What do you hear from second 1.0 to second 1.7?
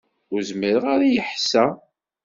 i lḥess-a.